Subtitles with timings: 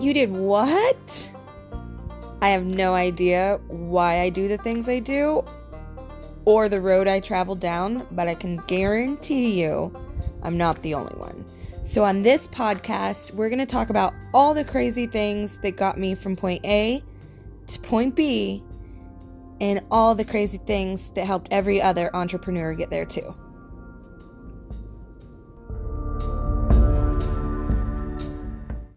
[0.00, 1.32] You did what?
[2.40, 5.44] I have no idea why I do the things I do
[6.44, 9.92] or the road I travel down, but I can guarantee you
[10.42, 11.44] I'm not the only one.
[11.82, 15.98] So, on this podcast, we're going to talk about all the crazy things that got
[15.98, 17.02] me from point A
[17.66, 18.62] to point B
[19.60, 23.34] and all the crazy things that helped every other entrepreneur get there too.